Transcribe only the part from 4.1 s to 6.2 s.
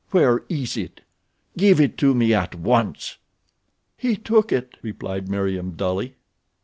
took it," replied Meriem, dully.